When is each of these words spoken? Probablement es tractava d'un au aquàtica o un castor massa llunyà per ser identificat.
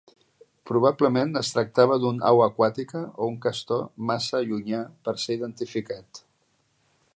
Probablement 0.69 1.35
es 1.41 1.51
tractava 1.57 1.97
d'un 2.05 2.17
au 2.29 2.41
aquàtica 2.45 3.03
o 3.25 3.29
un 3.33 3.37
castor 3.45 3.85
massa 4.13 4.43
llunyà 4.49 4.83
per 5.07 5.15
ser 5.25 5.39
identificat. 5.41 6.25